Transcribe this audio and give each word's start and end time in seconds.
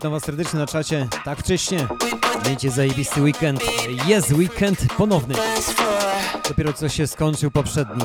witam 0.00 0.12
was 0.12 0.22
serdecznie 0.22 0.58
na 0.58 0.66
czacie. 0.66 1.08
Tak 1.24 1.38
wcześnie. 1.38 1.86
Będzie 2.44 2.70
zajebisty 2.70 3.22
weekend. 3.22 3.60
Jest 4.06 4.32
weekend 4.32 4.78
ponowny. 4.96 5.34
Dopiero 6.48 6.72
co 6.72 6.88
się 6.88 7.06
skończył 7.06 7.50
poprzedni. 7.50 8.04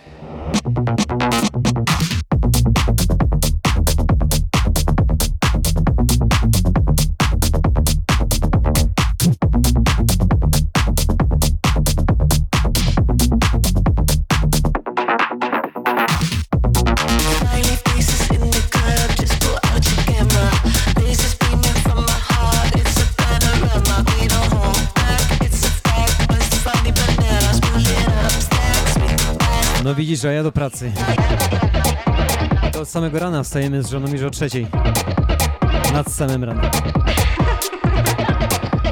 pracy. 30.61 30.91
Od 32.81 32.89
samego 32.89 33.19
rana 33.19 33.43
wstajemy 33.43 33.83
z 33.83 33.89
żoną 33.89 34.07
już 34.07 34.21
o 34.21 34.29
trzeciej. 34.29 34.67
Nad 35.93 36.11
samym 36.11 36.43
ranem. 36.43 36.71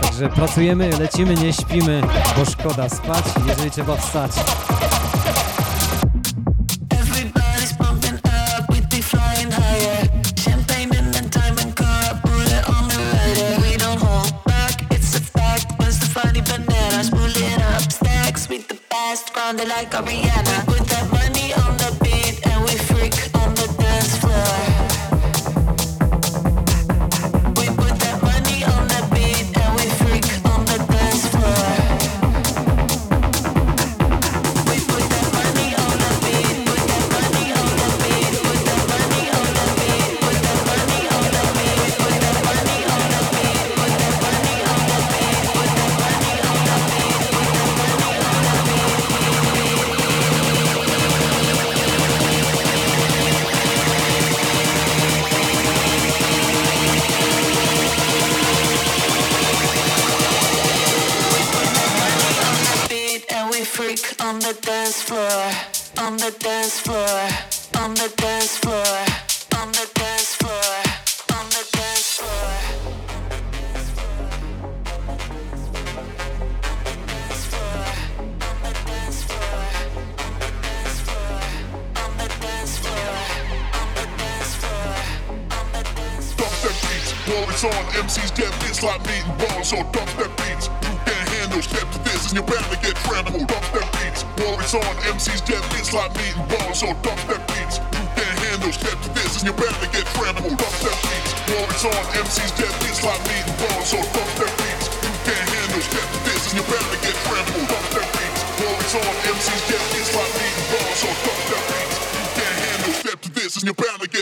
Także 0.01 0.29
pracujemy, 0.29 0.89
lecimy, 0.99 1.35
nie 1.35 1.53
śpimy, 1.53 2.01
bo 2.37 2.45
szkoda 2.45 2.89
spać, 2.89 3.25
jeżeli 3.47 3.71
trzeba 3.71 3.95
wstać. 3.95 4.31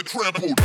trampled. 0.08 0.58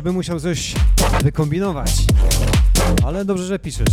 już 0.00 0.04
bym 0.04 0.14
musiał 0.14 0.40
coś 0.40 0.74
wykombinować. 1.22 1.90
Ale 3.06 3.24
dobrze, 3.24 3.44
że 3.44 3.58
piszesz. 3.58 3.88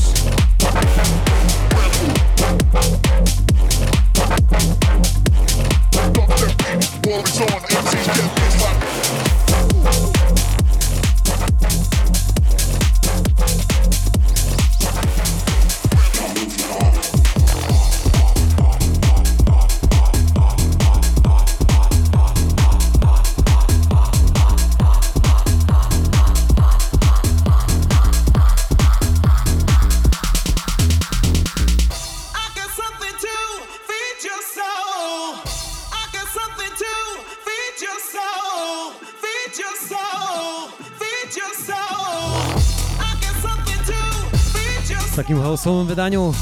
wydaniu 45.98 46.34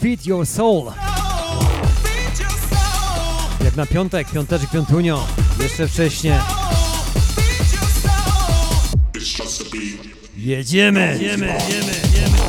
Feed 0.00 0.26
Your 0.26 0.46
Soul. 0.46 0.92
Jak 3.64 3.76
na 3.76 3.86
piątek, 3.86 4.30
piąteczek, 4.30 4.70
piątunio, 4.70 5.26
jeszcze 5.60 5.88
wcześniej. 5.88 6.34
Jedziemy, 10.36 11.18
jedziemy, 11.20 11.46
jedziemy, 11.46 11.92
jedziemy. 11.92 12.43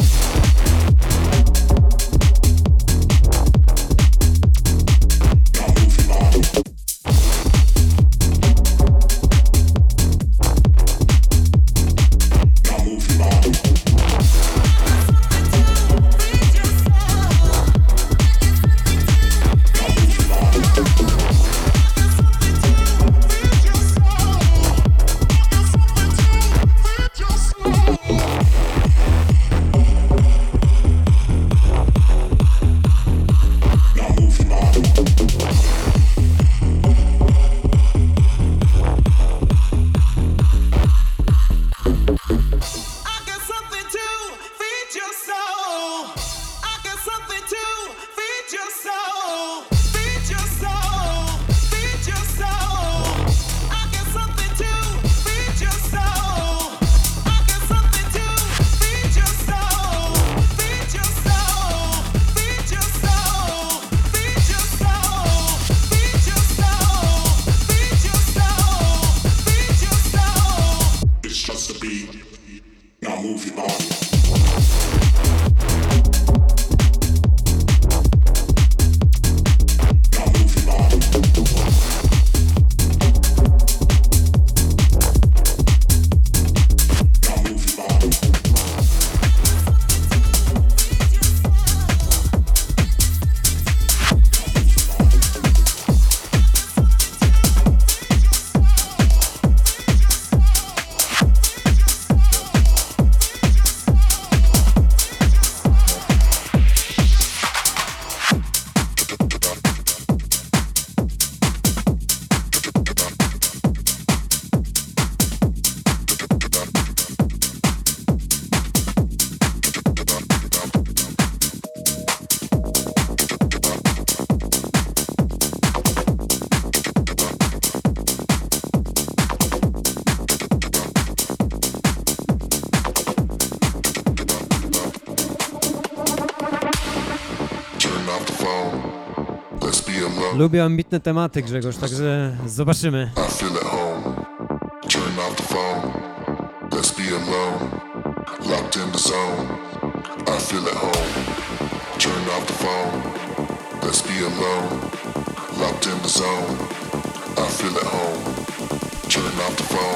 Lubię 140.45 140.63
ambitne 140.63 140.99
tematy, 140.99 141.41
Grzegorz, 141.41 141.77
także 141.77 142.37
zobaczymy. 142.47 143.11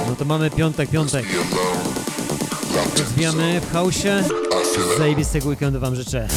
No 0.07 0.15
to 0.15 0.25
mamy 0.25 0.49
piątek, 0.51 0.89
piątek. 0.89 1.25
Rozwijamy 2.97 3.61
w 3.61 3.71
hausie. 3.71 4.23
Zajebistego 4.97 5.49
weekendu 5.49 5.79
Wam 5.79 5.95
życzę. 5.95 6.27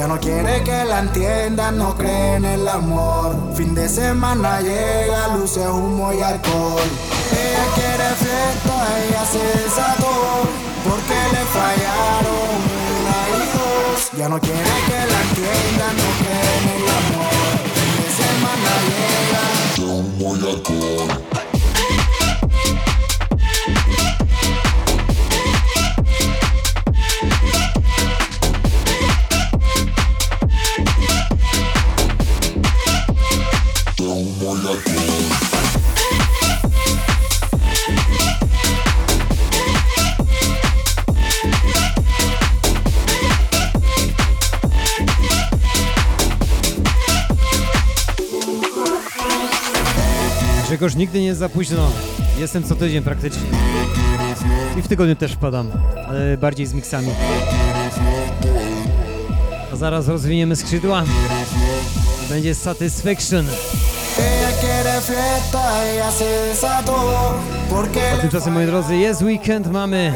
Ya 0.00 0.08
no 0.08 0.18
quiere 0.18 0.64
que 0.64 0.82
la 0.86 1.00
entienda, 1.00 1.70
no 1.70 1.94
cree 1.94 2.36
en 2.36 2.46
el 2.46 2.66
amor. 2.66 3.36
Fin 3.54 3.74
de 3.74 3.86
semana 3.86 4.62
llega, 4.62 5.28
luce 5.36 5.60
humo 5.68 6.10
y 6.14 6.22
alcohol. 6.22 6.88
Ella 7.30 7.66
quiere 7.74 8.08
fiesta, 8.24 8.74
ella 9.04 9.24
se 9.26 9.62
desató. 9.62 10.48
Porque 10.88 11.18
le 11.34 11.44
fallaron 11.52 12.60
una 12.96 13.18
y. 13.36 14.16
Ya 14.16 14.28
no 14.30 14.40
quiere 14.40 14.74
que 14.88 15.00
la 15.12 15.20
entienda, 15.28 15.86
no 16.00 16.08
cree 16.20 16.50
en 16.60 16.66
el 16.76 16.88
amor. 17.00 17.52
Fin 17.76 17.92
de 18.00 18.08
semana 18.22 18.72
llega, 18.88 19.42
luce 19.76 19.84
humo 19.84 20.34
y 20.34 20.50
alcohol. 20.50 21.39
Nigdy 51.00 51.20
nie 51.20 51.26
jest 51.26 51.40
za 51.40 51.48
późno. 51.48 51.90
Jestem 52.38 52.62
co 52.62 52.76
tydzień 52.76 53.02
praktycznie. 53.02 53.42
I 54.78 54.82
w 54.82 54.88
tygodniu 54.88 55.16
też 55.16 55.32
wpadam, 55.32 55.70
ale 56.08 56.36
bardziej 56.36 56.66
z 56.66 56.74
miksami. 56.74 57.08
A 59.72 59.76
zaraz 59.76 60.08
rozwiniemy 60.08 60.56
skrzydła. 60.56 61.04
Będzie 62.28 62.54
Satisfaction. 62.54 63.46
A 68.14 68.16
tymczasem, 68.20 68.52
moi 68.52 68.66
drodzy, 68.66 68.96
jest 68.96 69.22
weekend, 69.22 69.66
mamy 69.66 70.12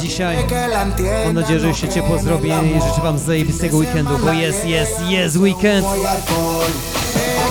dzisiaj. 0.00 0.36
Mam 1.24 1.34
nadzieję, 1.34 1.60
że 1.60 1.74
się 1.74 1.88
ciepło 1.88 2.18
zrobi 2.18 2.48
i 2.48 2.80
życzę 2.88 3.00
Wam 3.02 3.18
zajebistego 3.18 3.76
weekendu, 3.76 4.18
bo 4.18 4.32
jest, 4.32 4.66
jest, 4.66 5.00
jest 5.08 5.36
weekend. 5.36 5.86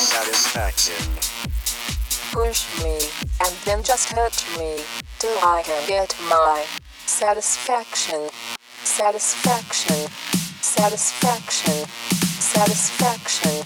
satisfaction. 0.00 0.96
Push 2.32 2.82
me, 2.82 2.96
and 3.44 3.54
then 3.66 3.82
just 3.82 4.08
hurt 4.12 4.44
me, 4.58 4.80
till 5.18 5.36
I 5.44 5.62
can 5.62 5.86
get 5.86 6.16
my 6.28 6.64
satisfaction. 7.06 8.30
Satisfaction. 8.82 10.08
Satisfaction. 10.62 11.86
Satisfaction. 12.40 13.64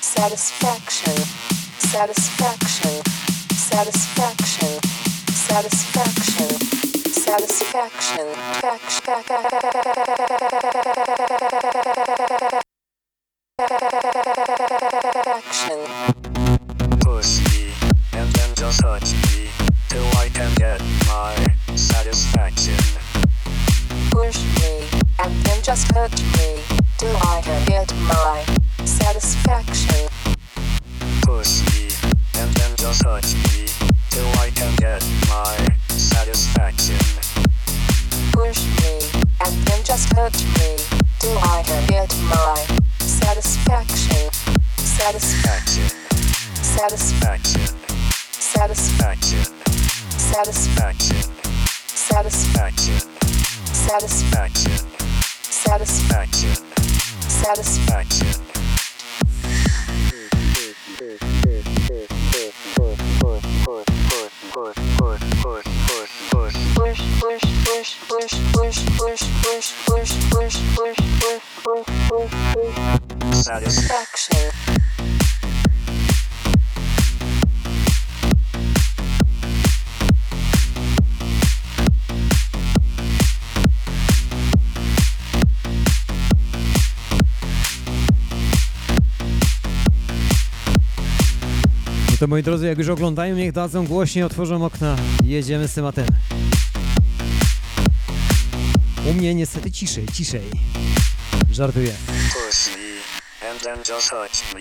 Satisfaction. 0.00 1.16
Satisfaction. 1.78 3.02
Satisfaction. 3.58 4.72
Satisfaction. 5.34 6.54
Satisfaction. 7.12 8.26
Satisfaction. 8.60 9.74
Push 15.34 15.68
me, 17.40 17.72
and 18.12 18.30
then 18.34 18.54
just 18.54 18.78
touch 18.78 19.12
me, 19.14 19.48
till 19.88 20.06
I 20.16 20.28
can 20.32 20.54
get 20.54 20.80
my 21.08 21.34
satisfaction. 21.74 22.76
push 24.12 24.38
me, 24.38 24.86
and 25.18 25.34
then 25.44 25.60
just 25.60 25.92
hurt 25.92 26.12
me 26.12 26.62
till 26.98 27.16
I 27.16 27.40
can 27.42 27.66
get 27.66 27.92
my 28.06 28.44
satisfaction. 28.84 30.08
Push 31.22 31.62
me, 31.66 31.88
and 32.38 32.54
then 32.54 32.76
just 32.76 33.02
touch 33.02 33.34
me, 33.34 33.66
till 34.10 34.28
I 34.38 34.50
can 34.54 34.72
get 34.76 35.02
my 35.28 35.66
satisfaction. 35.88 37.00
Push 38.30 38.62
me, 38.78 39.22
and 39.44 39.54
then 39.66 39.82
just 39.82 40.12
hurt 40.14 40.34
me 40.54 40.76
till 41.18 41.38
I 41.38 41.64
can 41.66 41.86
get 41.88 42.14
my 42.30 42.54
satisfaction. 43.00 44.33
Satisfaction. 44.96 45.88
Satisfaction. 46.62 47.66
Satisfaction. 48.32 49.64
action, 50.84 51.22
Satisfaction. 53.72 54.30
action, 54.32 54.74
Satisfaction. 55.42 56.54
Satisfaction. 57.28 58.28
Push, 60.14 60.30
push, 60.98 61.18
push, 61.42 62.08
push, 62.74 63.44
push, 63.64 63.84
push, 64.52 64.78
push, 64.98 65.22
push, 65.42 65.73
No 92.10 92.18
to 92.18 92.26
moi 92.26 92.42
drodzy, 92.42 92.66
jak 92.66 92.78
już 92.78 92.88
oglądają, 92.88 93.36
niech 93.36 93.52
dadzą 93.52 93.86
głośniej, 93.86 94.24
otworzą 94.24 94.64
okna. 94.64 94.96
Jedziemy 95.24 95.68
z 95.68 95.74
tematem. 95.74 96.06
U 99.10 99.14
mnie 99.14 99.34
niestety 99.34 99.70
ciszej, 99.70 100.06
ciszej. 100.14 100.50
Żartuję. 101.50 101.92
Push 102.32 102.76
me, 102.76 103.50
and 103.50 103.62
then 103.62 103.78
just 103.78 104.10
touch 104.10 104.54
me, 104.54 104.60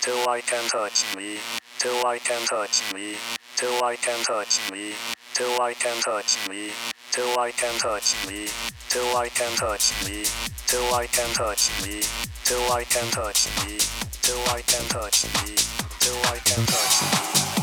till 0.00 0.38
I 0.38 0.42
can 0.42 0.68
touch 0.70 1.16
me, 1.16 1.36
till 1.78 2.14
I 2.14 2.20
can 2.20 2.46
touch 2.46 2.94
me, 2.94 3.16
till 3.56 3.92
I 3.92 3.96
can 3.96 4.24
touch 4.24 4.60
me, 4.72 4.90
till 5.34 5.64
I 5.64 5.74
can 5.74 6.02
touch 6.02 6.48
me, 6.50 6.70
till 7.10 7.38
I 7.38 7.50
can 7.50 7.72
touch 7.78 8.18
me, 8.28 8.46
till 8.94 9.16
I 9.18 9.30
can 9.30 9.56
touch 9.56 10.06
me, 10.06 10.24
till 10.66 10.94
I 10.94 11.06
can 11.06 11.32
touch 11.34 11.70
me, 11.82 12.02
till 12.44 12.72
I 12.72 12.84
can 12.84 13.10
touch 13.10 13.48
me, 13.64 13.78
till 14.22 14.42
I 14.56 14.62
can 14.62 14.88
touch 14.88 15.24
me, 15.24 15.56
till 16.00 16.20
I 16.34 16.38
can 16.44 16.66
touch 16.66 17.02
me, 17.02 17.57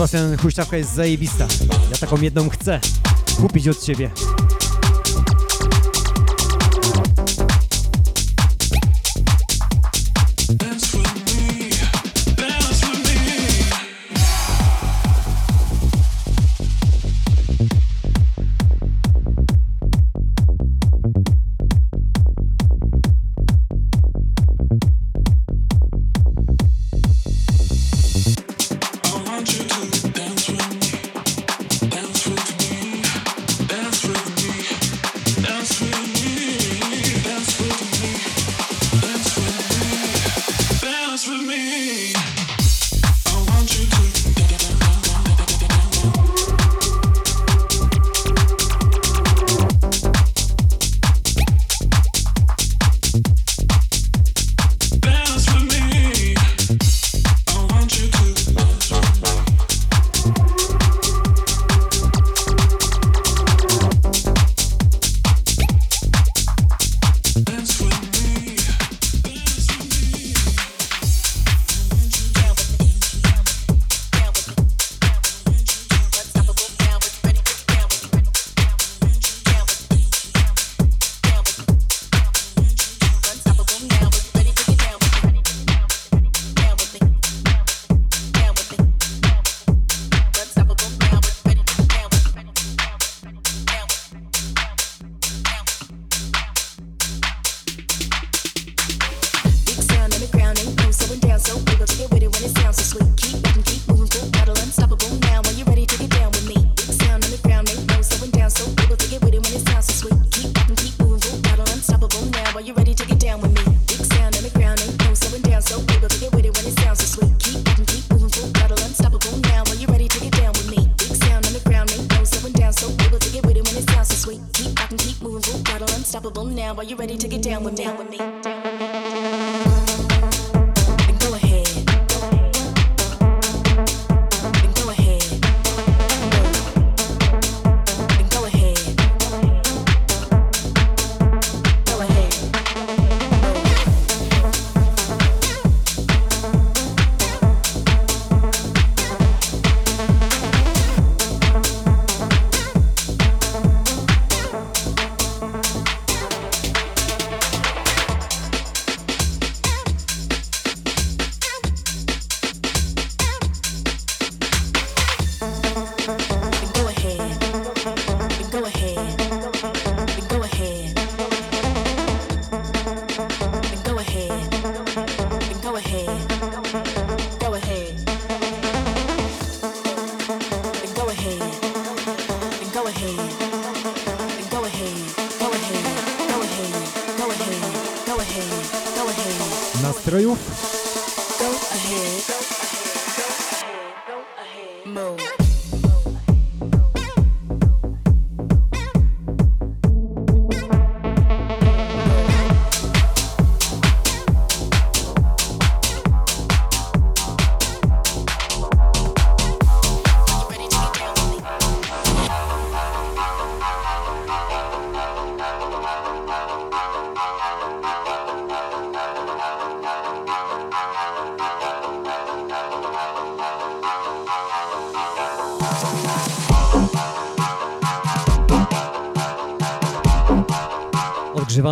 Sebastian, 0.00 0.36
huśtawka 0.36 0.76
jest 0.76 0.94
zajebista. 0.94 1.46
Ja 1.90 1.96
taką 1.96 2.20
jedną 2.20 2.48
chcę 2.48 2.80
kupić 3.36 3.68
od 3.68 3.82
ciebie. 3.82 4.10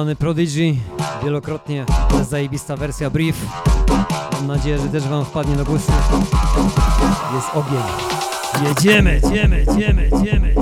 Odgrzewany 0.08 0.16
Prodigy, 0.16 0.76
wielokrotnie 1.24 1.86
zajebista 2.28 2.76
wersja 2.76 3.10
Brief. 3.10 3.46
Mam 4.32 4.46
nadzieję, 4.46 4.78
że 4.78 4.88
też 4.88 5.08
wam 5.08 5.24
wpadnie 5.24 5.56
do 5.56 5.64
gustu. 5.64 5.92
Jest 7.34 7.48
ogień. 7.54 7.82
Jedziemy, 8.68 9.20
jedziemy, 9.24 9.58
jedziemy, 9.58 10.02
jedziemy, 10.02 10.54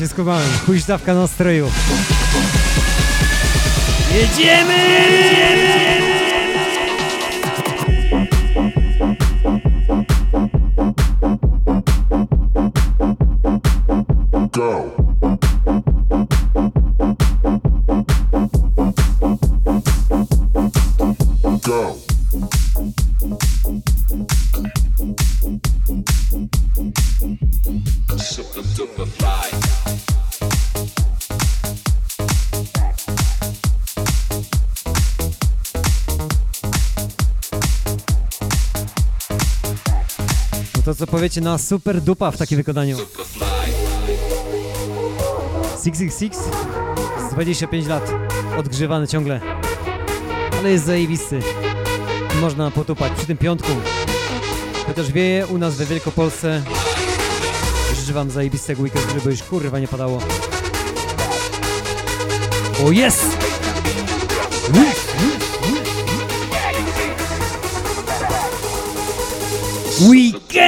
Właśnie, 0.00 0.14
skumałem. 0.14 0.48
Huśtawka 0.66 1.14
nastroju. 1.14 1.70
Jedziemy! 4.14 4.74
Go. 14.52 14.84
Go. 21.66 21.96
Co 41.00 41.06
powiecie 41.06 41.40
na 41.40 41.58
super 41.58 42.00
dupa 42.00 42.30
w 42.30 42.36
takim 42.36 42.56
wykonaniu? 42.56 42.98
Super 42.98 43.26
fly. 43.26 43.46
666 45.82 46.34
z 47.28 47.32
25 47.32 47.86
lat. 47.86 48.12
Odgrzewany 48.58 49.08
ciągle. 49.08 49.40
Ale 50.58 50.70
jest 50.70 50.84
zajebisty. 50.84 51.40
Można 52.40 52.70
potupać 52.70 53.12
przy 53.12 53.26
tym 53.26 53.36
piątku. 53.36 53.68
Chociaż 54.86 55.12
wieje 55.12 55.46
u 55.46 55.58
nas 55.58 55.76
we 55.76 55.86
Wielkopolsce. 55.86 56.62
Życzę 58.00 58.12
wam 58.12 58.30
zajebistego 58.30 58.82
weekendu, 58.82 59.08
żeby 59.14 59.30
już 59.30 59.42
kurwa 59.42 59.78
nie 59.78 59.88
padało. 59.88 60.18
O 62.86 62.92
jest! 62.92 63.38
Weekend! 70.00 70.59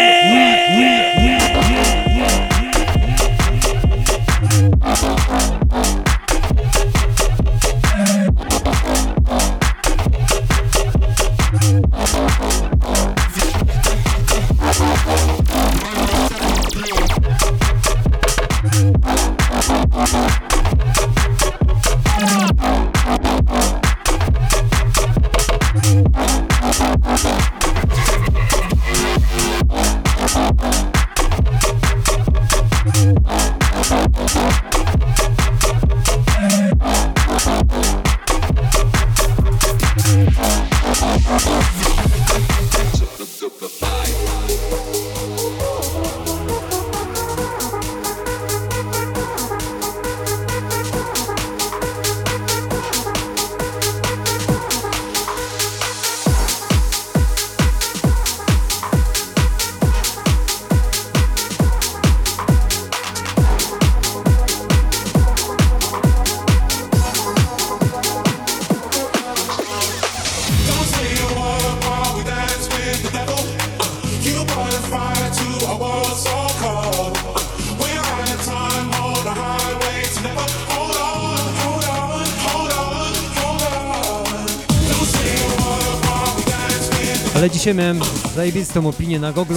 Miałem 87.75 88.01
zajebistą 88.37 88.89
opinię 88.89 89.21
na 89.21 89.33
Google 89.33 89.55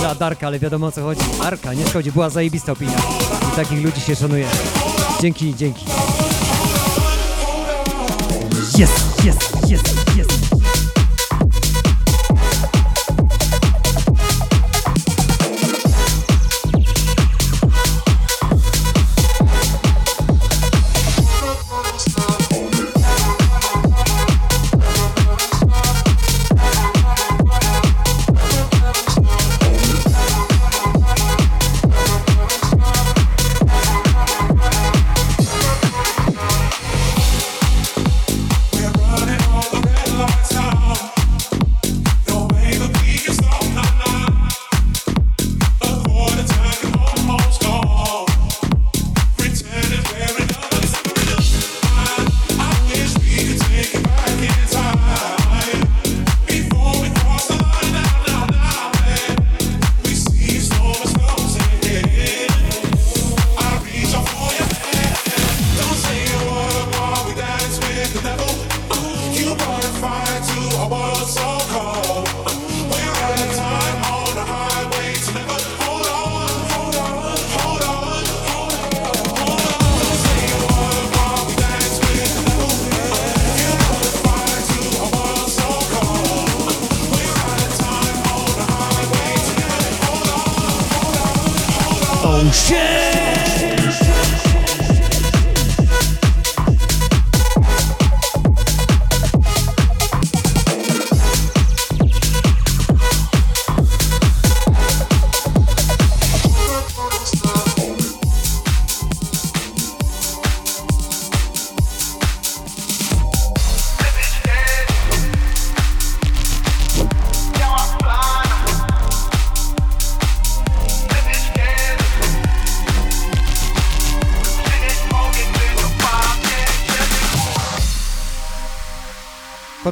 dla 0.00 0.14
Darka, 0.14 0.46
ale 0.46 0.58
wiadomo 0.58 0.86
o 0.86 0.92
co 0.92 1.02
chodzi. 1.02 1.20
Arka, 1.42 1.74
nie 1.74 1.86
szkodzi, 1.86 2.12
była 2.12 2.30
zajebista 2.30 2.72
opinia. 2.72 2.98
I 3.52 3.56
takich 3.56 3.84
ludzi 3.84 4.00
się 4.00 4.16
szanuje. 4.16 4.46
Dzięki, 5.20 5.54
dzięki. 5.54 5.86
Jest, 8.78 9.24
jest, 9.24 9.70
jest, 9.70 10.05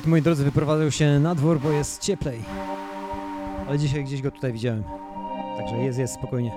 Kot, 0.05 0.11
moi 0.11 0.23
drodzy, 0.23 0.45
wyprowadzał 0.45 0.91
się 0.91 1.19
na 1.21 1.35
dwór, 1.35 1.61
bo 1.61 1.71
jest 1.71 2.03
cieplej. 2.03 2.43
Ale 3.69 3.79
dzisiaj 3.79 4.05
gdzieś 4.05 4.23
go 4.23 4.31
tutaj 4.31 4.53
widziałem. 4.53 4.85
Także 5.57 5.77
jest, 5.77 5.99
jest, 5.99 6.15
spokojnie. 6.15 6.53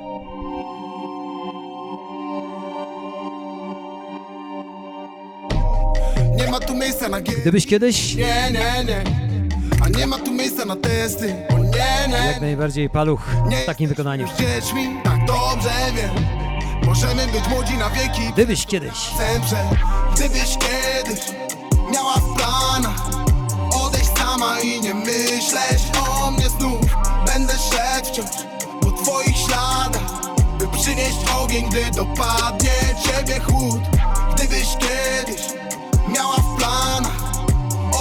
Nie 6.36 6.51
ma 6.51 6.60
tu 6.60 6.75
miejsca 6.75 7.10
na 7.10 7.21
gier. 7.21 7.36
Gdybyś 7.41 7.67
kiedyś, 7.67 8.15
Nie, 8.15 8.51
nie, 8.51 8.83
nie. 8.83 9.03
A 9.86 9.89
nie 9.89 10.07
ma 10.07 10.17
tu 10.17 10.31
miejsca 10.31 10.65
na 10.65 10.75
testy. 10.75 11.36
O 11.49 11.57
nie, 11.57 12.07
nie. 12.07 12.27
jak 12.27 12.41
najbardziej 12.41 12.89
paluch 12.89 13.21
w 13.62 13.65
takim 13.65 13.89
wykonaniu. 13.89 14.27
Dziećmi, 14.39 14.88
tak 15.03 15.19
dobrze 15.27 15.69
wiem. 15.95 16.25
Możemy 16.86 17.27
być 17.27 17.47
młodzi 17.49 17.77
na 17.77 17.89
wieki. 17.89 18.33
Gdybyś 18.33 18.65
kiedyś, 18.65 19.12
Zemrze, 19.17 19.69
gdybyś 20.15 20.57
kiedyś 20.57 21.19
miała 21.93 22.13
w 22.13 22.36
planach 22.36 23.27
i 24.63 24.82
nie 24.82 24.93
myśleć 24.93 25.82
o 26.10 26.32
mnie 26.32 26.50
znów. 26.50 26.82
Będę 27.26 27.54
szedł 27.54 28.08
wciąż 28.08 28.46
po 28.82 28.91
twoich 28.91 29.38
śladach, 29.38 30.36
by 30.60 30.67
przynieść 30.67 31.17
ogień, 31.43 31.70
gdy 31.70 31.91
dopadnie 31.91 32.72
ciebie 33.06 33.39
chłód. 33.39 33.82
Gdybyś 34.36 34.67
kiedyś 34.80 35.41
miała 36.15 36.36
w 36.36 36.58
planach 36.58 37.17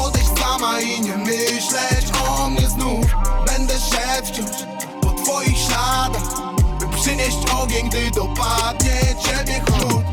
odejść 0.05 0.29
sama 0.41 0.81
i 0.81 1.01
nie 1.01 1.17
myśleć 1.17 2.07
o 2.29 2.51
mnie 2.51 2.69
znów. 2.69 3.07
Będę 3.47 3.75
szedł 3.75 4.27
wciąż 4.27 4.57
po 5.03 5.11
twoich 5.11 5.59
śladach, 5.59 6.55
by 6.81 6.97
przynieść 6.97 7.39
ogień, 7.63 7.89
gdy 7.89 8.11
dopadnie 8.11 9.01
ciebie 9.25 9.61
chłód. 9.61 10.05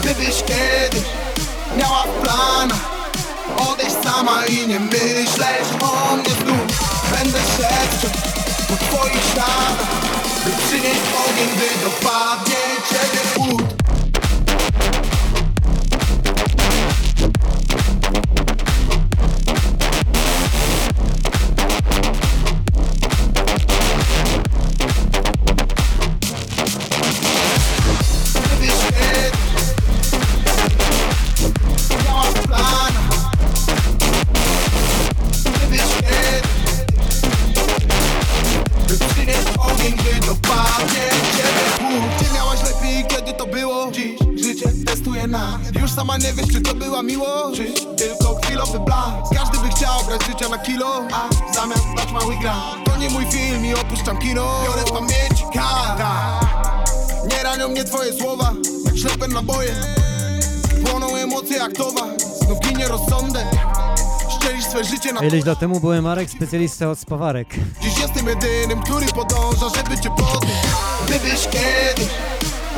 Gdybyś 0.00 0.42
kiedyś 0.42 1.04
miała 1.76 2.02
w 2.02 2.22
planach 2.22 2.91
sama 4.02 4.46
i 4.46 4.66
nie 4.66 4.80
myśleć 4.80 5.68
o 5.82 6.16
mnie 6.16 6.30
znów. 6.30 6.66
Będę 7.10 7.38
szedł 7.38 8.14
po 8.68 8.76
twoich 8.76 9.24
śladach, 9.32 9.86
by 10.44 10.50
przynieść 10.50 11.00
ogień, 11.28 11.48
gdy 11.56 11.84
dopadnie 11.84 12.56
ciebie 12.88 13.20
chłód. 13.34 13.71
Naboje. 59.32 59.74
Płoną 60.84 61.16
emocje 61.16 61.56
jak 61.56 61.72
towar 61.72 62.08
Znów 62.40 62.60
ginie 62.60 62.88
rozsądek. 62.88 63.46
Szczelisz 64.36 64.64
swe 64.64 64.84
życie 64.84 65.12
na 65.12 65.20
ileś 65.20 65.44
lat 65.44 65.58
temu 65.58 65.80
byłem 65.80 66.04
Marek, 66.04 66.30
specjalista 66.30 66.90
od 66.90 66.98
spawarek. 66.98 67.48
Dziś 67.80 67.98
jestem 67.98 68.26
jedynym, 68.26 68.82
który 68.82 69.06
podąża, 69.06 69.66
żeby 69.76 70.00
cię 70.00 70.10
poznać 70.10 70.66
Gdybyś 71.06 71.48
kiedyś 71.50 72.08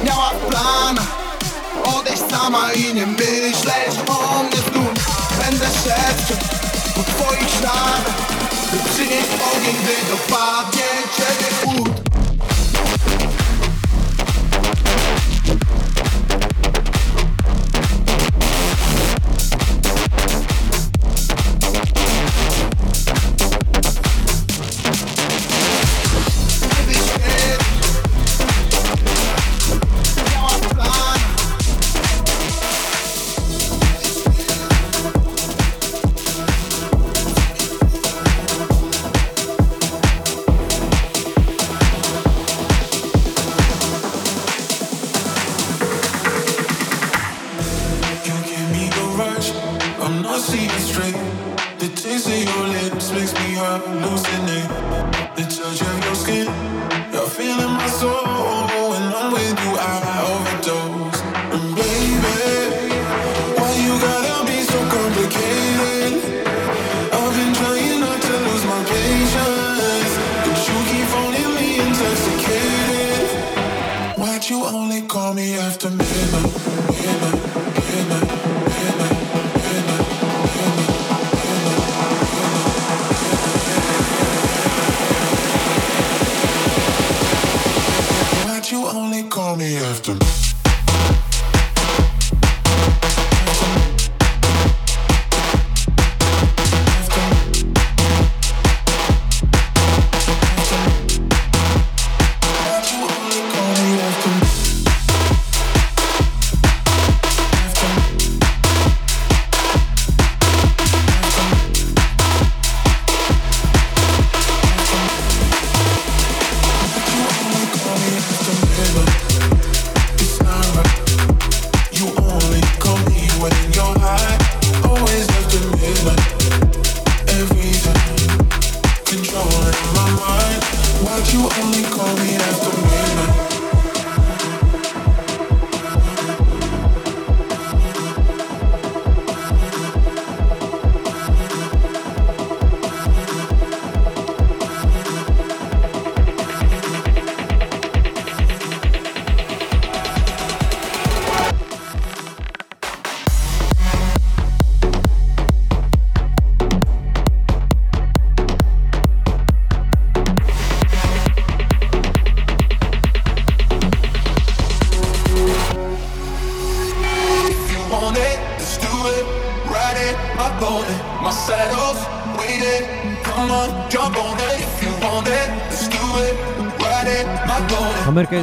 miała 0.04 0.30
w 0.30 0.38
planach 0.50 1.24
Odejść 1.84 2.22
sama 2.30 2.72
i 2.72 2.94
nie 2.94 3.06
myśleć 3.06 3.94
o 4.08 4.42
mnie 4.42 4.56
znów 4.56 4.94
Będę 5.38 5.66
szedł 5.66 6.40
po 6.94 7.02
twoich 7.02 7.50
śladach 7.50 8.16
By 8.72 8.90
przynieść 8.90 9.28
ogień, 9.56 9.76
gdy 9.82 10.16
dopadnie 10.16 10.82
ciebie 11.16 11.54
chłód 11.64 12.03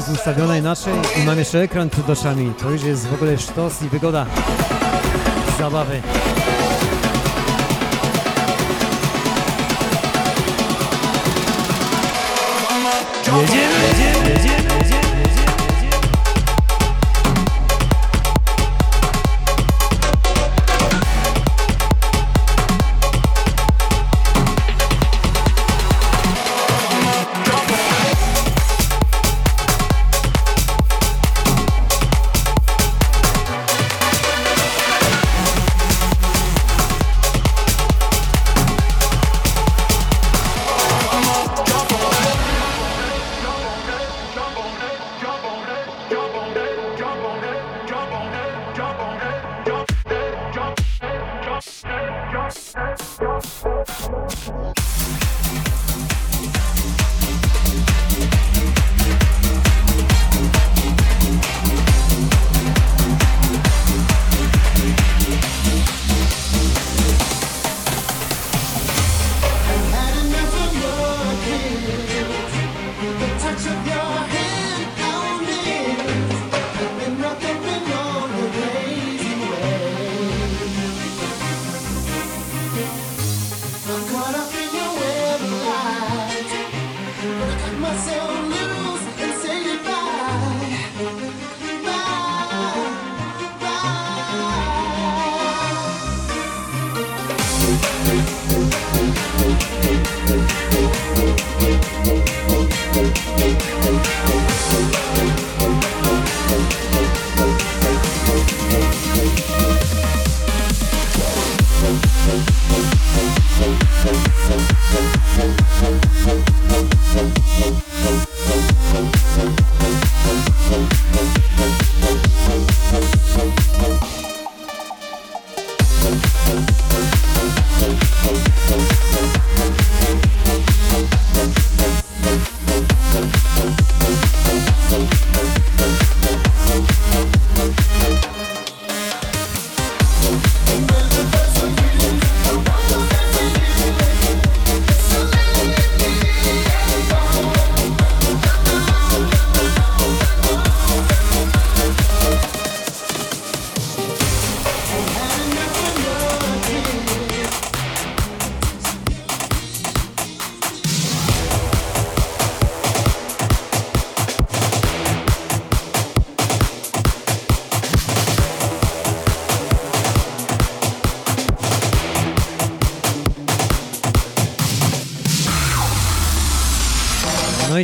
jest 0.01 0.19
ustawiona 0.19 0.57
inaczej 0.57 0.93
i 1.23 1.25
mam 1.25 1.39
jeszcze 1.39 1.59
ekran 1.61 1.89
przed 1.89 2.09
oczami. 2.09 2.53
To 2.59 2.69
już 2.69 2.83
jest 2.83 3.07
w 3.07 3.13
ogóle 3.13 3.37
sztos 3.37 3.81
i 3.81 3.89
wygoda 3.89 4.25
zabawy. 5.59 6.01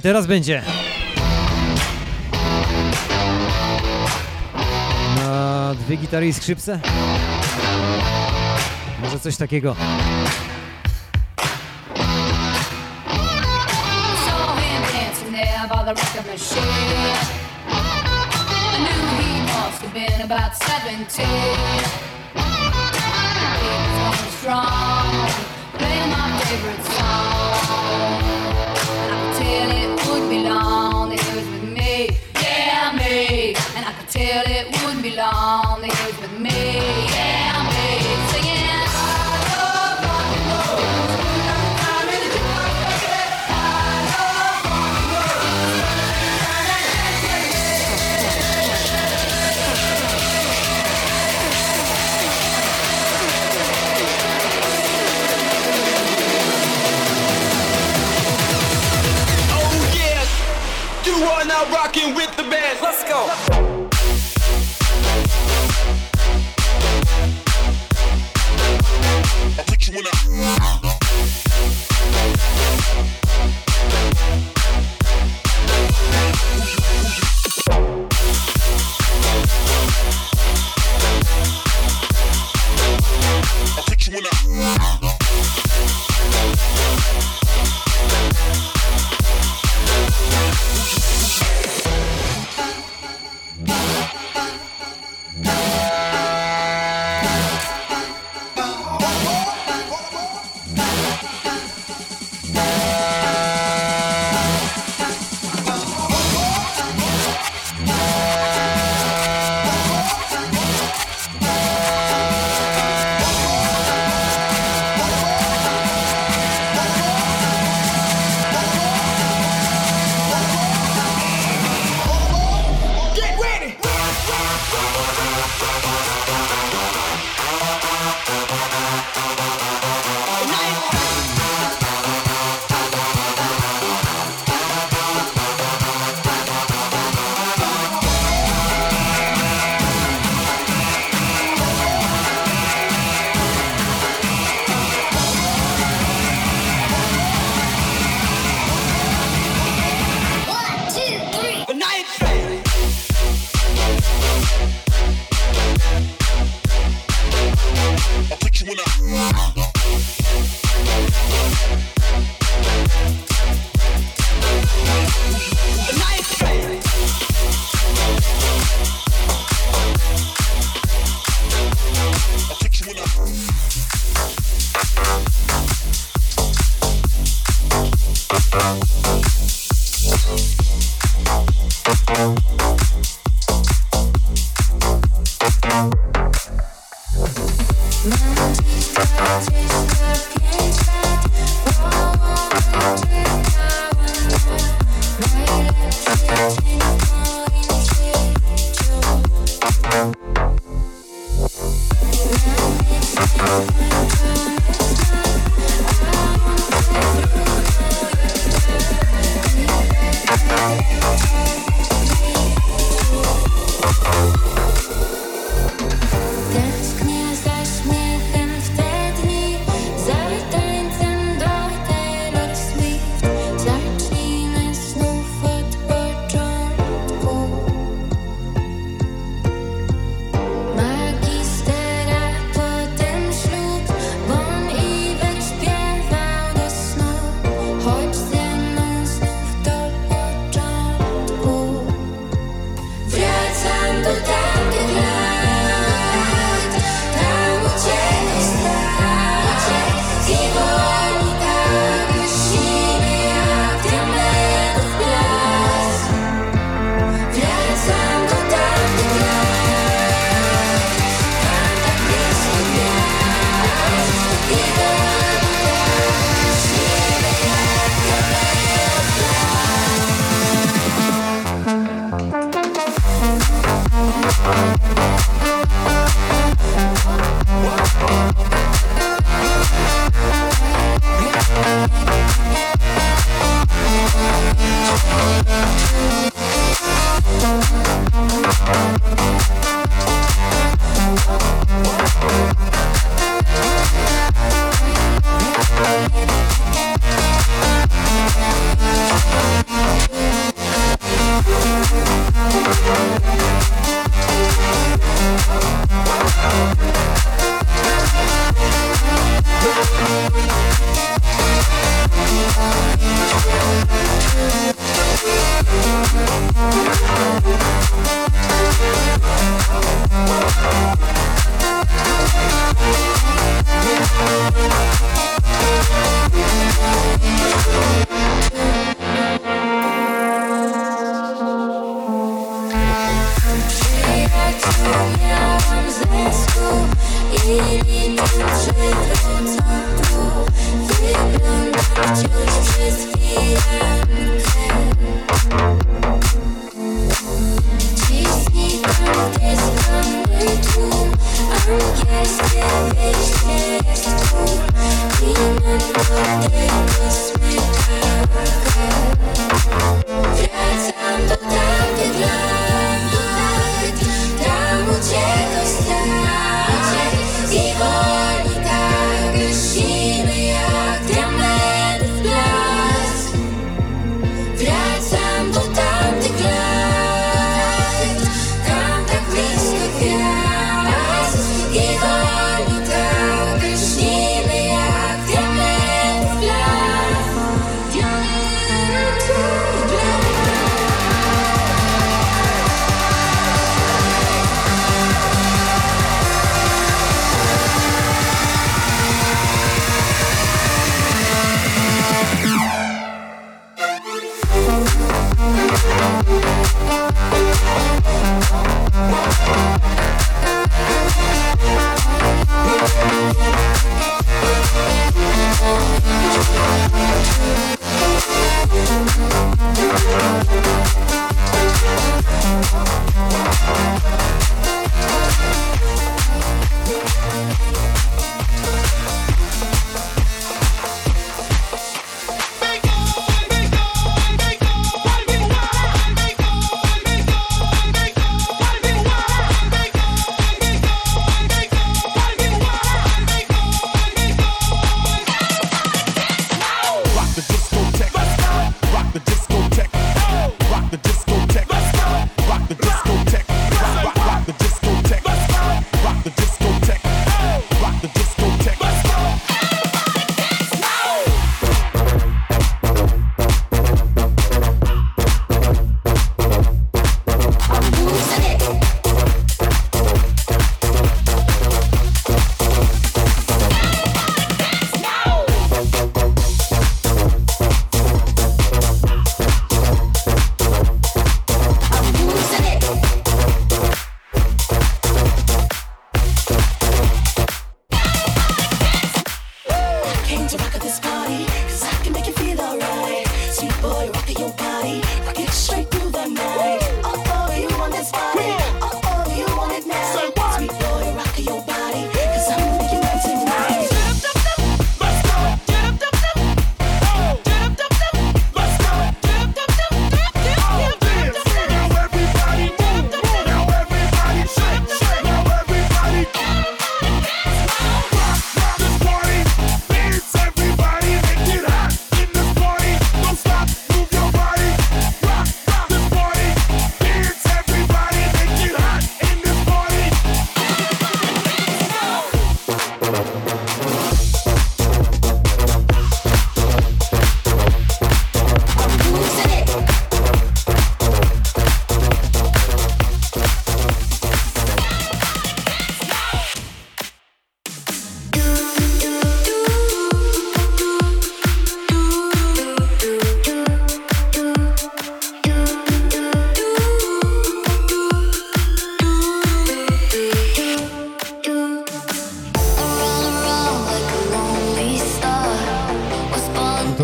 teraz 0.07 0.27
będzie. 0.27 0.61
Na 5.15 5.75
dwie 5.79 5.97
gitary 5.97 6.27
i 6.27 6.33
skrzypce? 6.33 6.79
Może 9.01 9.19
coś 9.19 9.37
takiego. 9.37 9.75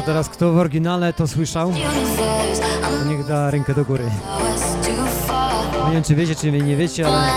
teraz 0.06 0.30
kto 0.30 0.51
w 0.51 0.58
oryginale 0.58 1.14
to 1.14 1.28
słyszał, 1.28 1.74
to 2.82 3.10
niech 3.10 3.26
da 3.26 3.51
rękę 3.51 3.74
do 3.74 3.86
góry. 3.86 4.12
Nie 5.88 5.93
wiem 5.93 6.04
czy 6.04 6.16
wiecie, 6.16 6.36
czy 6.36 6.51
nie 6.51 6.76
wiecie, 6.76 7.08
ale 7.08 7.28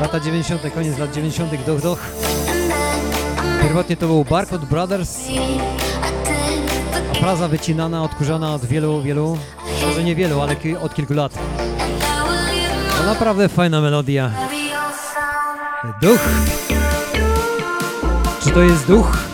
lata 0.00 0.20
90., 0.20 0.62
koniec 0.74 0.98
lat 0.98 1.14
90., 1.14 1.50
doch 1.66 1.80
doch. 1.80 1.98
Pierwotnie 3.62 3.96
to 3.96 4.06
był 4.06 4.24
Barcode 4.24 4.66
Brothers. 4.66 5.18
Praza 7.20 7.48
wycinana, 7.48 8.02
odkurzana 8.02 8.54
od 8.54 8.64
wielu, 8.64 9.02
wielu, 9.02 9.38
może 9.86 10.04
nie 10.04 10.14
wielu, 10.14 10.40
ale 10.40 10.56
od 10.80 10.94
kilku 10.94 11.14
lat. 11.14 11.32
To 12.98 13.06
naprawdę 13.06 13.48
fajna 13.48 13.80
melodia. 13.80 14.30
Duch. 16.02 16.20
Czy 18.42 18.50
to 18.50 18.60
jest 18.60 18.86
duch? 18.86 19.31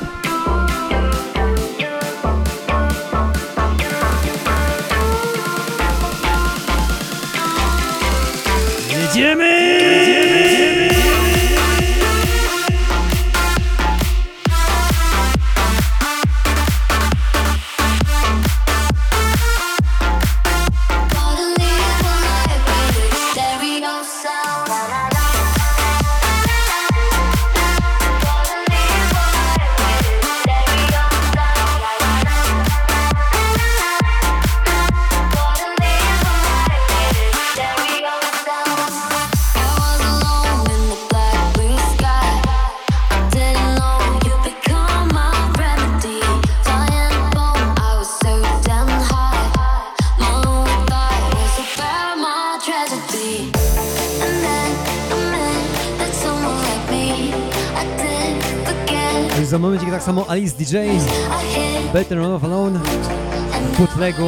Alice 60.39 60.55
DJ, 60.57 60.77
Better 61.93 62.21
Off 62.21 62.45
Alone, 62.45 62.79
w 62.79 63.79
bootlegu 63.79 64.23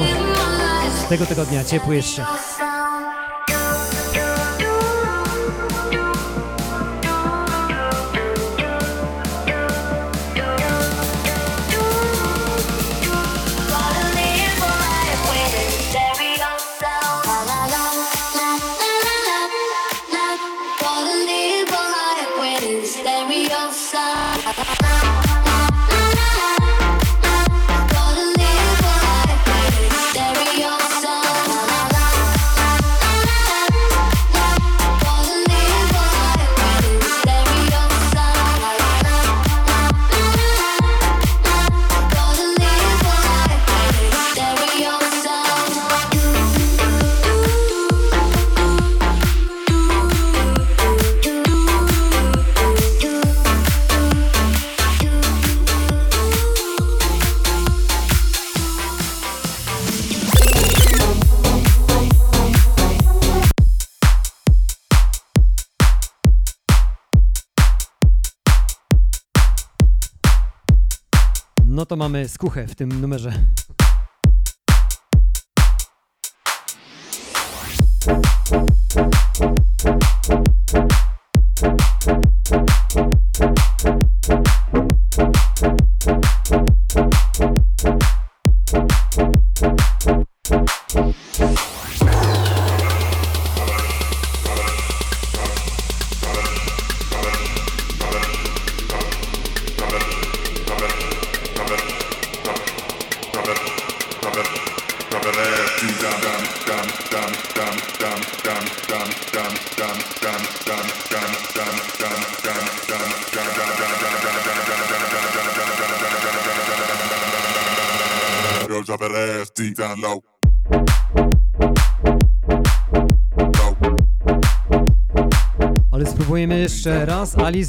tego 1.08 1.26
tygodnia, 1.26 1.64
ciepły 1.64 1.96
jeszcze. 1.96 2.24
No 71.80 71.86
to 71.86 71.96
mamy 71.96 72.28
skuchę 72.28 72.66
w 72.66 72.74
tym 72.74 73.00
numerze. 73.00 73.32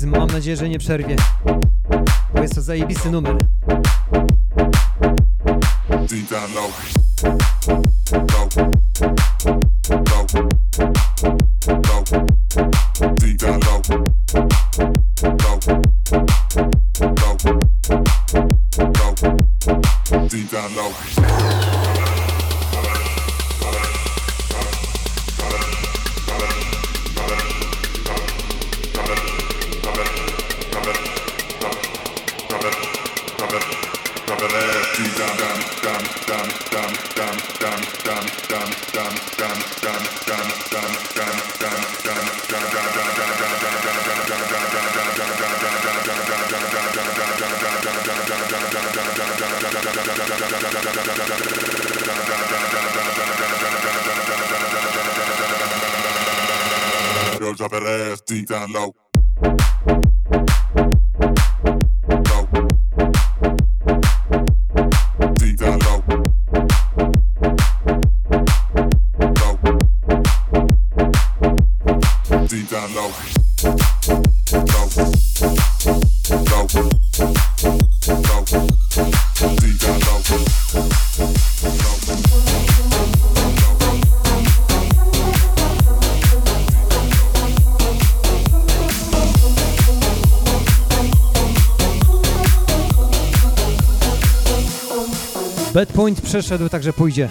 Mam 0.06 0.30
nadzieję, 0.30 0.58
że 0.58 0.70
nie 0.70 0.80
przerwie. 0.80 1.16
Bo 2.36 2.42
jest 2.42 2.56
to 2.56 2.62
zajebisty 2.62 3.12
numer. 3.12 3.38
Przeszedł, 96.32 96.70
także 96.70 96.94
pójdzie. 96.94 97.30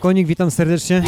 Konik, 0.00 0.26
witam 0.26 0.50
serdecznie. 0.50 1.02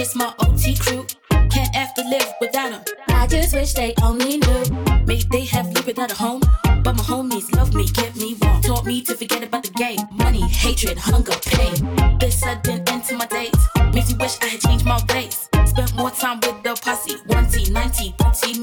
miss 0.00 0.16
my 0.16 0.32
OT 0.38 0.74
crew. 0.76 1.04
Can't 1.50 1.74
have 1.74 1.92
to 1.92 2.02
live 2.08 2.32
without 2.40 2.70
them. 2.70 2.82
I 3.08 3.26
just 3.26 3.54
wish 3.54 3.74
they 3.74 3.92
only 4.02 4.38
knew. 4.38 4.62
may 5.06 5.20
they 5.30 5.44
have 5.44 5.66
lived 5.74 5.86
without 5.86 6.10
a 6.10 6.14
home. 6.14 6.40
But 6.84 6.96
my 6.96 7.04
homies 7.12 7.54
love 7.54 7.74
me, 7.74 7.86
kept 7.86 8.16
me 8.16 8.34
warm. 8.40 8.62
Taught 8.62 8.86
me 8.86 9.02
to 9.02 9.14
forget 9.14 9.42
about 9.42 9.64
the 9.64 9.72
game. 9.72 10.00
Money, 10.12 10.40
hatred, 10.48 10.96
hunger, 10.96 11.36
pain. 11.44 11.74
This 12.18 12.40
sudden 12.40 12.88
end 12.88 13.04
to 13.08 13.14
my 13.18 13.26
days. 13.26 13.60
Makes 13.92 14.08
me 14.12 14.16
wish 14.20 14.36
I 14.40 14.46
had 14.46 14.60
changed 14.60 14.86
my 14.86 15.00
ways. 15.12 15.50
Spent 15.66 15.94
more 15.94 16.10
time 16.10 16.40
with 16.40 16.62
the 16.62 16.72
posse. 16.82 17.16
1T, 17.34 17.70
90, 17.70 18.14
30, 18.18 18.60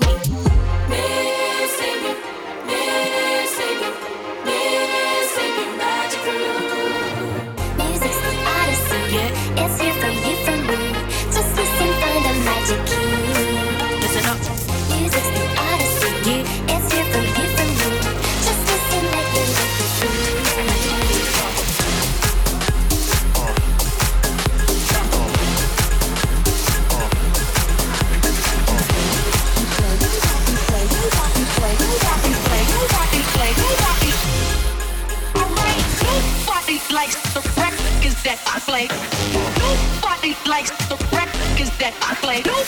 I 42.37 42.41
don't 42.41 42.66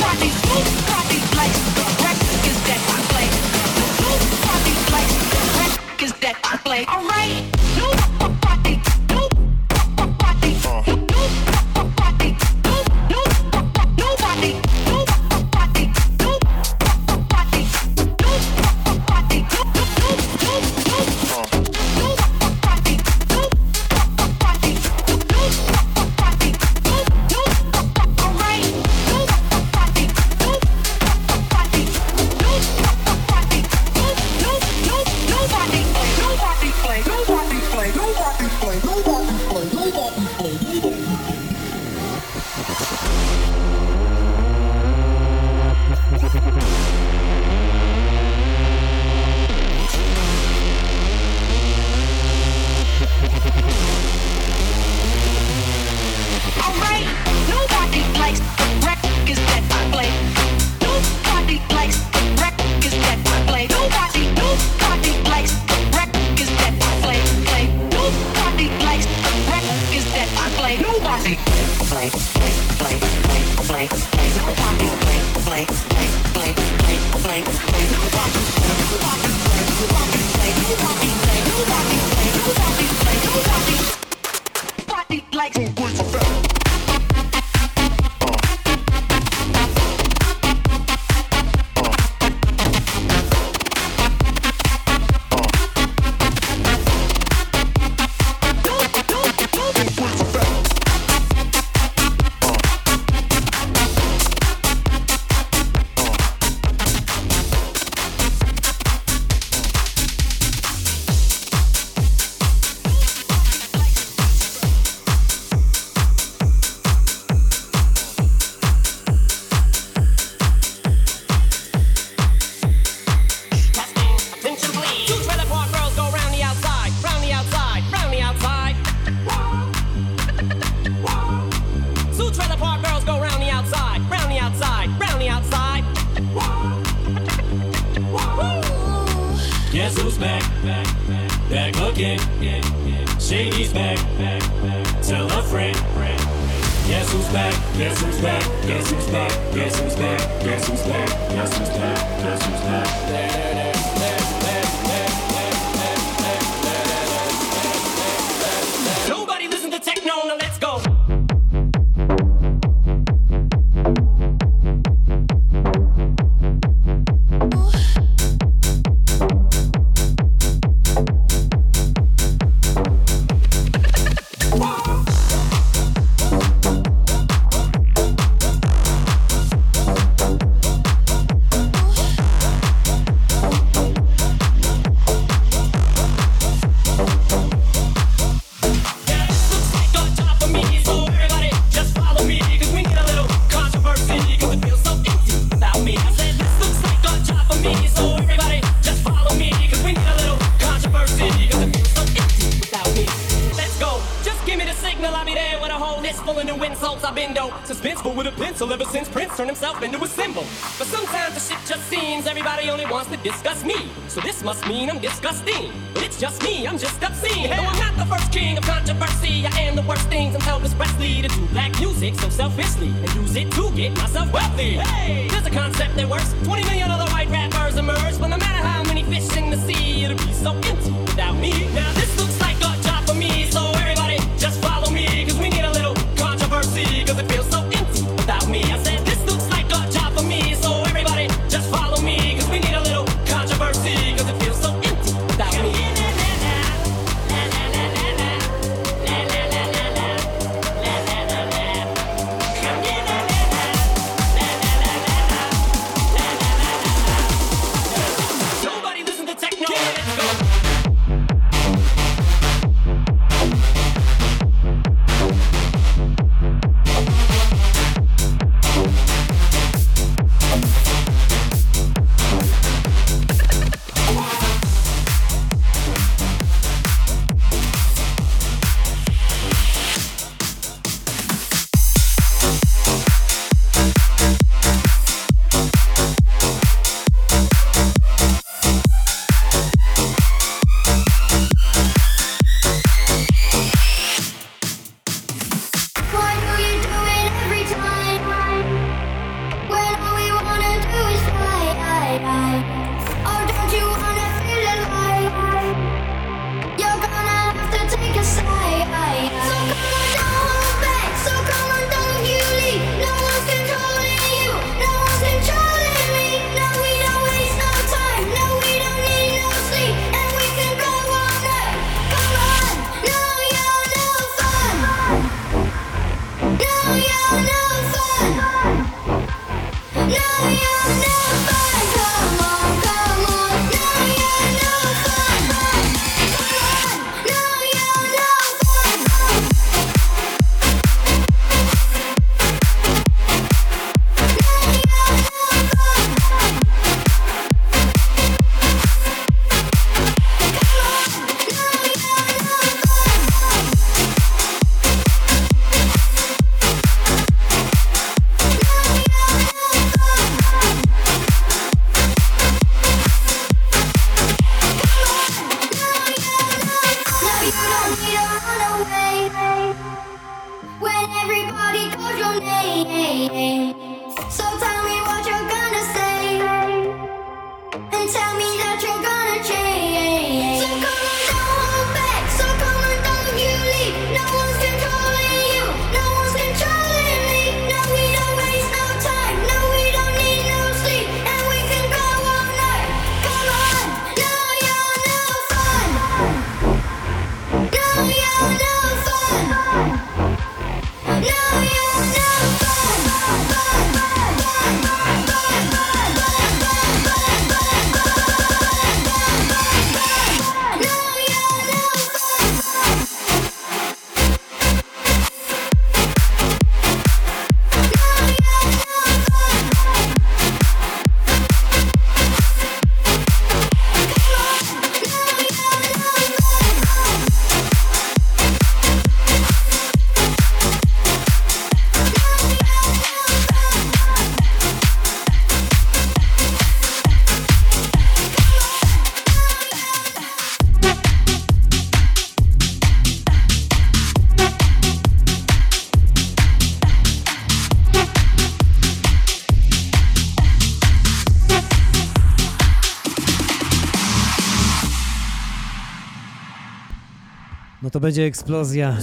To 458.00 458.01
będzie 458.01 458.26
eksplozja. 458.26 458.97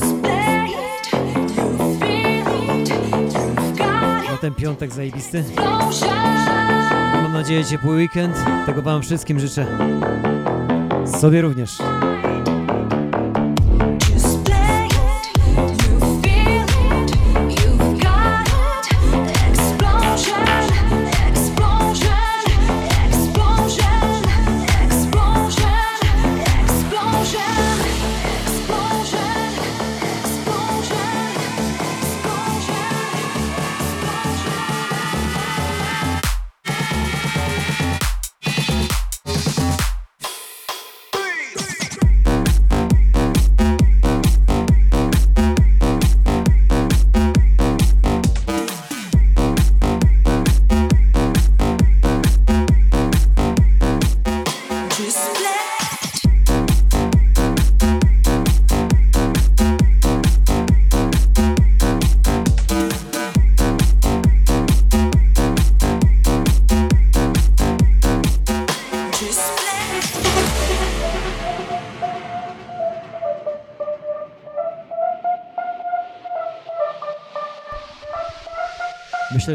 No 4.30 4.36
ten 4.40 4.54
piątek 4.54 4.92
zajebisty. 4.92 5.44
Mam 7.22 7.32
nadzieję 7.32 7.64
ciepły 7.64 7.96
weekend. 7.96 8.36
Tego 8.66 8.82
wam 8.82 9.02
wszystkim 9.02 9.40
życzę. 9.40 9.66
Sobie 11.20 11.42
również. 11.42 11.78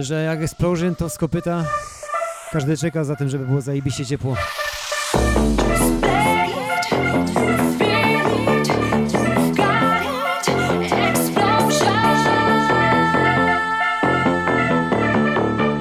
Że 0.01 0.23
jak 0.23 0.41
Explosion 0.41 0.95
to 0.95 1.09
z 1.09 1.17
kopyta 1.17 1.63
każdy 2.51 2.77
czeka 2.77 3.03
za 3.03 3.15
tym, 3.15 3.29
żeby 3.29 3.45
było 3.45 3.61
zajebiście 3.61 4.05
ciepło. 4.05 4.35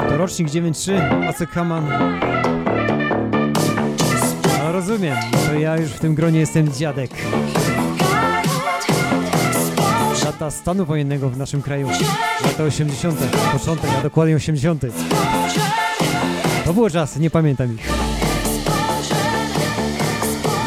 To 0.08 0.16
rocznik 0.16 0.48
9.3, 0.48 1.28
Acek 1.28 1.50
Haman. 1.50 1.88
No 4.58 4.72
rozumiem, 4.72 5.16
to 5.46 5.54
ja 5.54 5.76
już 5.76 5.90
w 5.90 6.00
tym 6.00 6.14
gronie 6.14 6.40
jestem 6.40 6.72
dziadek. 6.72 7.10
Lata 10.40 10.50
stanu 10.50 10.86
wojennego 10.86 11.30
w 11.30 11.36
naszym 11.36 11.62
kraju. 11.62 11.88
Lata 12.44 12.64
80. 12.64 13.20
Początek, 13.52 13.90
a 13.98 14.02
dokładnie 14.02 14.36
80. 14.36 14.82
To 16.64 16.74
było 16.74 16.90
czas, 16.90 17.16
nie 17.16 17.30
pamiętam 17.30 17.74
ich. 17.74 17.88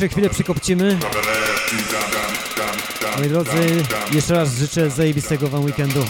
jeszcze 0.00 0.14
chwilę 0.14 0.30
przykopcimy. 0.30 0.98
Moi 3.18 3.28
drodzy, 3.28 3.84
jeszcze 4.12 4.34
raz 4.34 4.54
życzę 4.54 4.90
zajebistego 4.90 5.48
wam 5.48 5.64
weekendu. 5.64 6.04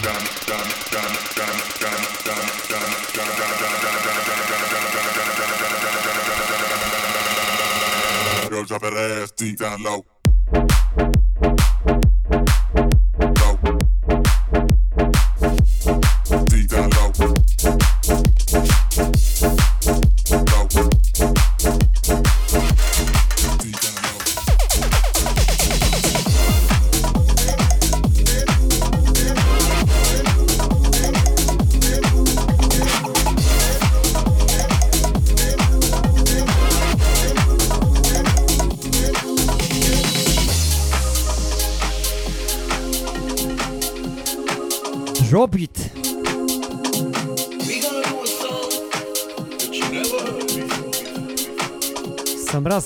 Drop 8.67 8.81
that 8.81 8.93
ass 8.93 9.31
deep 9.31 9.57
down. 9.57 9.83
Low. 9.83 10.10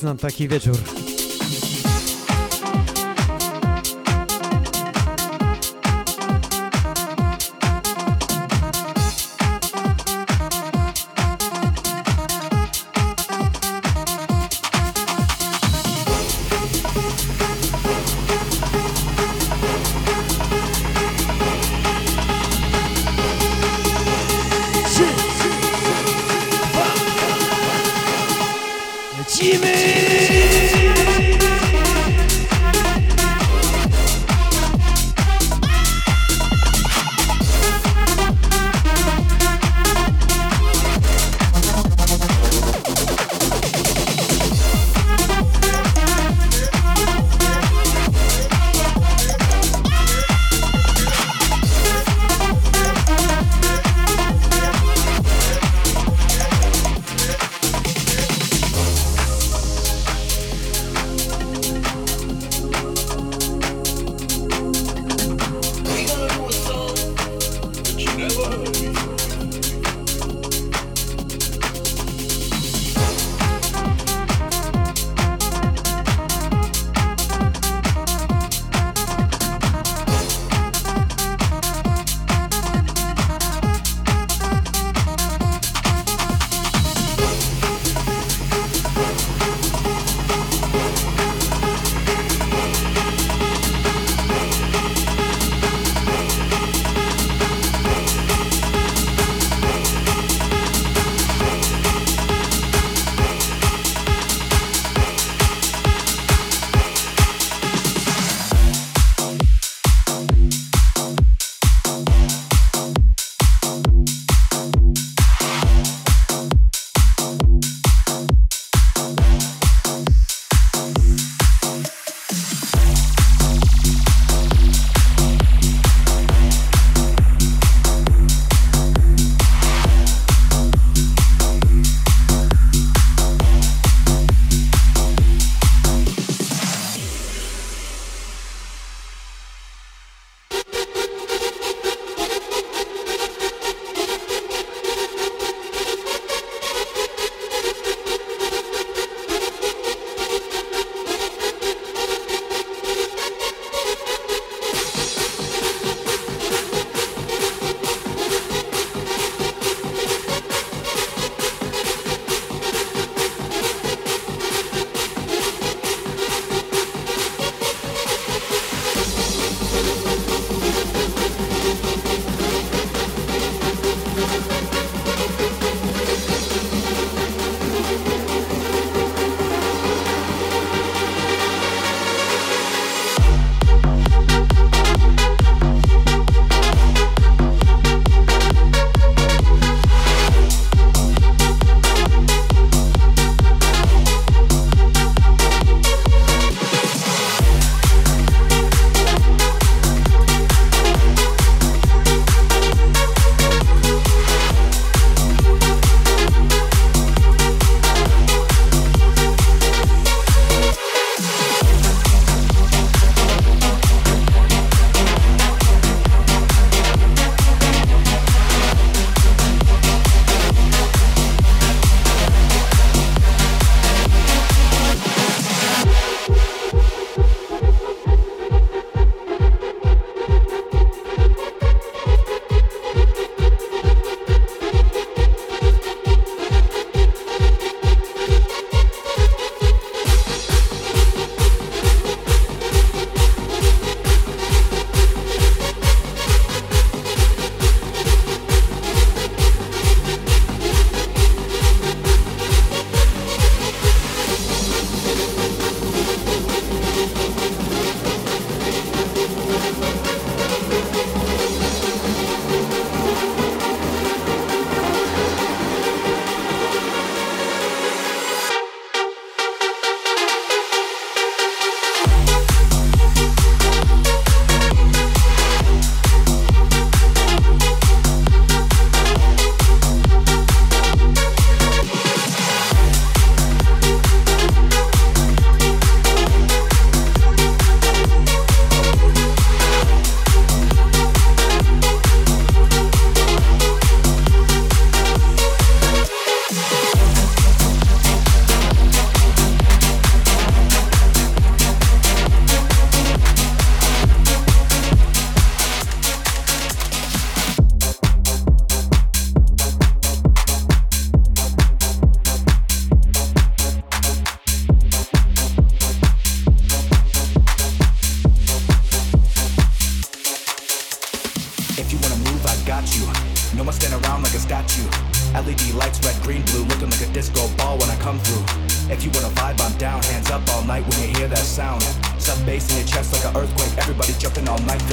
Na 0.05 0.15
taki 0.15 0.47
wieczór. 0.47 1.04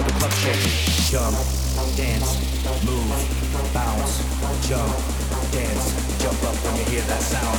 Till 0.03 0.13
the 0.13 0.19
club 0.19 0.33
shake. 0.33 0.63
Jump, 1.11 1.37
dance, 1.97 2.85
move, 2.85 3.75
bounce. 3.75 4.19
Jump, 4.69 4.93
dance, 5.53 6.23
jump 6.23 6.43
up 6.45 6.55
when 6.65 6.77
you 6.77 6.85
hear 6.85 7.03
that 7.03 7.23
sound. 7.23 7.59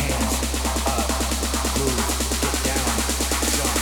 Hands 0.00 0.34
up, 0.86 1.08
move, 1.78 2.00
get 2.42 2.56
down, 2.68 2.90
jump, 3.56 3.74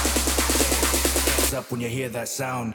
dance. 0.58 1.40
Hands 1.40 1.54
up 1.54 1.70
when 1.70 1.80
you 1.80 1.88
hear 1.88 2.08
that 2.08 2.28
sound. 2.28 2.74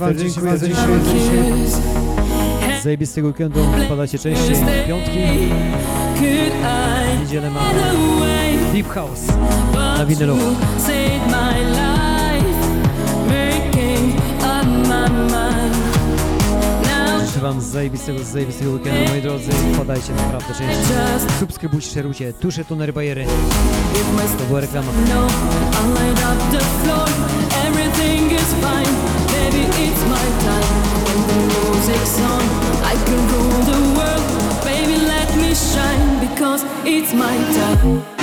Wam 0.00 0.18
dziękuję 0.18 0.58
za 0.58 0.68
dzisiejszy 0.68 1.80
zajebistego 2.82 3.28
weekendu. 3.28 3.60
Wpadacie 3.86 4.18
częściej 4.18 4.56
piątki. 4.88 5.18
Niedzielę 7.20 7.50
mamy 7.50 7.80
Deep 8.72 8.88
House 8.88 9.26
na. 9.68 10.04
Now 16.82 17.26
Życzę 17.26 17.40
Wam 17.40 17.60
zajebistego, 17.60 18.18
zajebistego 18.18 18.70
weekendu, 18.70 19.10
moi 19.12 19.22
drodzy. 19.22 19.50
Wpadajcie 19.74 20.12
naprawdę 20.12 20.54
częściej. 20.54 20.86
Subskrybujcie, 21.40 21.90
szerujcie. 21.90 22.32
Tusze, 22.32 22.64
tonery, 22.64 22.92
bajery. 22.92 23.26
To 24.38 24.44
była 24.44 24.60
reklama. 24.60 24.92
No, 25.08 25.26
up 25.26 26.58
the 26.58 26.64
floor. 26.64 27.08
Everything 27.66 28.32
is 28.32 28.54
fine. 28.60 29.29
It's 36.82 37.14
my 37.14 37.36
time. 37.36 38.19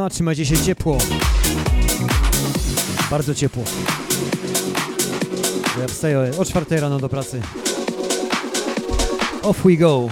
Siema, 0.00 0.10
trzymajcie 0.10 0.46
się 0.46 0.56
ciepło. 0.56 0.98
Bardzo 3.10 3.34
ciepło. 3.34 3.62
Ja 5.80 5.88
wstaję 5.88 6.32
o 6.38 6.44
4 6.44 6.80
rano 6.80 6.98
do 6.98 7.08
pracy. 7.08 7.42
Off 9.42 9.62
we 9.64 9.76
go. 9.76 10.08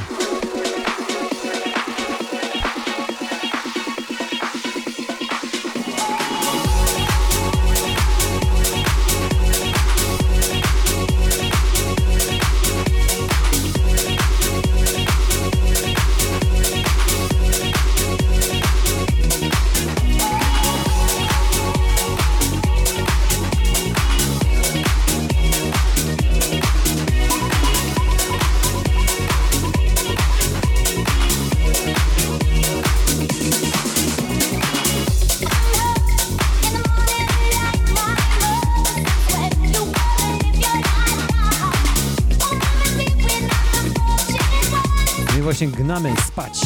Właśnie 45.59 45.85
gnamy 45.85 46.15
spać. 46.27 46.61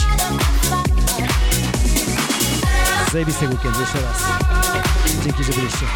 Zajebistego 3.13 3.53
weekendu 3.53 3.81
jeszcze 3.81 4.01
raz. 4.01 4.23
Dzięki, 5.25 5.45
że 5.45 5.53
byliście. 5.53 5.87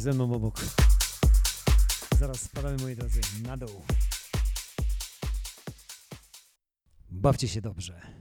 jesteś 0.00 0.14
ze 0.14 0.24
mną 0.24 0.34
obok. 0.34 0.60
Zaraz 2.18 2.40
spadamy, 2.40 2.76
moi 2.82 2.96
drodzy, 2.96 3.20
na 3.42 3.56
dół. 3.56 3.82
Bawcie 7.10 7.48
się 7.48 7.60
dobrze. 7.60 8.19